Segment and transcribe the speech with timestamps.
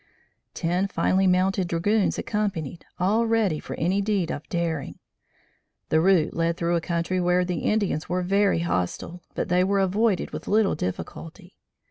[0.55, 4.97] Ten finely mounted dragoons accompanied, all ready for any deed of daring.
[5.89, 9.79] The route led through a country where the Indians were very hostile, but they were
[9.79, 11.55] avoided with little difficulty.